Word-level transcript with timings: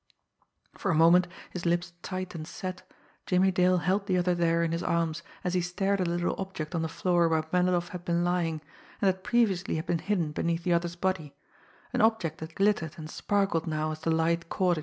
For 0.79 0.89
a 0.89 0.95
moment, 0.95 1.27
his 1.51 1.63
lips 1.63 1.93
tight 2.01 2.33
and 2.33 2.47
set, 2.47 2.89
Jimmie 3.27 3.51
Dale 3.51 3.77
held 3.77 4.07
the 4.07 4.17
other 4.17 4.33
there 4.33 4.63
in 4.63 4.71
his 4.71 4.81
arms, 4.81 5.21
as 5.43 5.53
he 5.53 5.61
stared 5.61 6.01
at 6.01 6.07
a 6.07 6.09
little 6.09 6.33
object 6.39 6.73
on 6.73 6.81
the 6.81 6.87
floor 6.87 7.27
where 7.29 7.43
Melinoff 7.53 7.89
had 7.89 8.03
been 8.03 8.23
lying, 8.23 8.61
and 8.99 9.09
that 9.09 9.23
previously 9.23 9.75
had 9.75 9.85
been 9.85 9.99
hidden 9.99 10.31
beneath 10.31 10.63
the 10.63 10.73
other's 10.73 10.95
body 10.95 11.35
an 11.93 12.01
object 12.01 12.39
that 12.39 12.55
glittered 12.55 12.95
and 12.97 13.11
sparkled 13.11 13.67
now 13.67 13.91
as 13.91 13.99
the 13.99 14.09
light 14.09 14.49
caught 14.49 14.79
it. 14.79 14.79